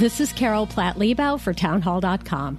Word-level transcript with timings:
This 0.00 0.18
is 0.18 0.32
Carol 0.32 0.66
Platt 0.66 0.96
Liebau 0.96 1.38
for 1.38 1.52
Townhall.com. 1.52 2.58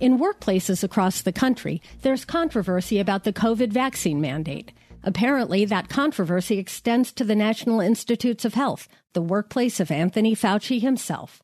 In 0.00 0.18
workplaces 0.18 0.82
across 0.82 1.22
the 1.22 1.30
country, 1.30 1.80
there's 2.02 2.24
controversy 2.24 2.98
about 2.98 3.22
the 3.22 3.32
COVID 3.32 3.72
vaccine 3.72 4.20
mandate. 4.20 4.72
Apparently, 5.04 5.64
that 5.64 5.88
controversy 5.88 6.58
extends 6.58 7.12
to 7.12 7.22
the 7.22 7.36
National 7.36 7.78
Institutes 7.78 8.44
of 8.44 8.54
Health, 8.54 8.88
the 9.12 9.22
workplace 9.22 9.78
of 9.78 9.92
Anthony 9.92 10.34
Fauci 10.34 10.80
himself. 10.80 11.40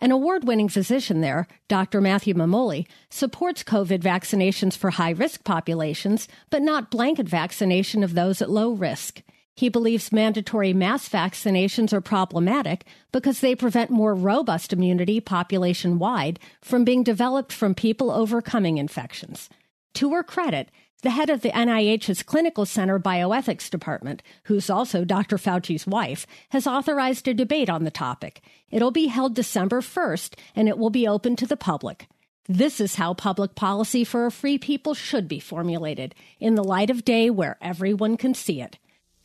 An 0.00 0.10
award 0.10 0.42
winning 0.42 0.68
physician 0.68 1.20
there, 1.20 1.46
Dr. 1.68 2.00
Matthew 2.00 2.34
Memoli, 2.34 2.88
supports 3.08 3.62
COVID 3.62 4.00
vaccinations 4.00 4.76
for 4.76 4.90
high 4.90 5.10
risk 5.10 5.44
populations, 5.44 6.26
but 6.50 6.60
not 6.60 6.90
blanket 6.90 7.28
vaccination 7.28 8.02
of 8.02 8.14
those 8.14 8.42
at 8.42 8.50
low 8.50 8.72
risk. 8.72 9.22
He 9.58 9.68
believes 9.68 10.12
mandatory 10.12 10.72
mass 10.72 11.08
vaccinations 11.08 11.92
are 11.92 12.00
problematic 12.00 12.84
because 13.10 13.40
they 13.40 13.56
prevent 13.56 13.90
more 13.90 14.14
robust 14.14 14.72
immunity 14.72 15.18
population 15.18 15.98
wide 15.98 16.38
from 16.62 16.84
being 16.84 17.02
developed 17.02 17.52
from 17.52 17.74
people 17.74 18.12
overcoming 18.12 18.78
infections. 18.78 19.48
To 19.94 20.12
her 20.12 20.22
credit, 20.22 20.68
the 21.02 21.10
head 21.10 21.28
of 21.28 21.40
the 21.40 21.50
NIH's 21.50 22.22
Clinical 22.22 22.66
Center 22.66 23.00
Bioethics 23.00 23.68
Department, 23.68 24.22
who's 24.44 24.70
also 24.70 25.04
Dr. 25.04 25.38
Fauci's 25.38 25.88
wife, 25.88 26.24
has 26.50 26.68
authorized 26.68 27.26
a 27.26 27.34
debate 27.34 27.68
on 27.68 27.82
the 27.82 27.90
topic. 27.90 28.42
It'll 28.70 28.92
be 28.92 29.08
held 29.08 29.34
December 29.34 29.80
1st 29.80 30.34
and 30.54 30.68
it 30.68 30.78
will 30.78 30.90
be 30.90 31.08
open 31.08 31.34
to 31.34 31.48
the 31.48 31.56
public. 31.56 32.06
This 32.46 32.80
is 32.80 32.94
how 32.94 33.12
public 33.12 33.56
policy 33.56 34.04
for 34.04 34.24
a 34.24 34.30
free 34.30 34.56
people 34.56 34.94
should 34.94 35.26
be 35.26 35.40
formulated, 35.40 36.14
in 36.38 36.54
the 36.54 36.62
light 36.62 36.90
of 36.90 37.04
day 37.04 37.28
where 37.28 37.58
everyone 37.60 38.16
can 38.16 38.34
see 38.34 38.60
it. 38.60 38.78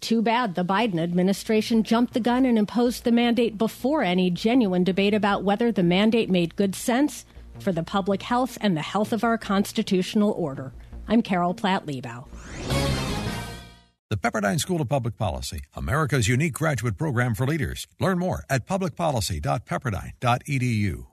Too 0.03 0.21
bad 0.21 0.53
the 0.55 0.65
Biden 0.65 0.99
administration 0.99 1.83
jumped 1.83 2.13
the 2.13 2.19
gun 2.19 2.45
and 2.45 2.57
imposed 2.57 3.05
the 3.05 3.11
mandate 3.13 3.57
before 3.57 4.03
any 4.03 4.29
genuine 4.29 4.83
debate 4.83 5.13
about 5.13 5.45
whether 5.45 5.71
the 5.71 5.81
mandate 5.81 6.29
made 6.29 6.57
good 6.57 6.75
sense 6.75 7.25
for 7.59 7.71
the 7.71 7.83
public 7.83 8.23
health 8.23 8.57
and 8.59 8.75
the 8.75 8.81
health 8.81 9.13
of 9.13 9.23
our 9.23 9.37
constitutional 9.37 10.31
order. 10.31 10.73
I'm 11.07 11.21
Carol 11.21 11.53
Platt 11.53 11.85
Liebau. 11.85 12.25
The 14.09 14.17
Pepperdine 14.17 14.59
School 14.59 14.81
of 14.81 14.89
Public 14.89 15.17
Policy, 15.17 15.61
America's 15.73 16.27
unique 16.27 16.51
graduate 16.51 16.97
program 16.97 17.33
for 17.33 17.47
leaders. 17.47 17.88
Learn 17.97 18.19
more 18.19 18.43
at 18.49 18.67
publicpolicy.pepperdine.edu. 18.67 21.12